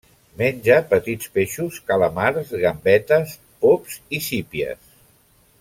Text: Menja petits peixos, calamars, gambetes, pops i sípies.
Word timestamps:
Menja 0.41 0.77
petits 0.93 1.27
peixos, 1.35 1.77
calamars, 1.91 2.55
gambetes, 2.65 3.39
pops 3.67 4.03
i 4.19 4.23
sípies. 4.31 4.83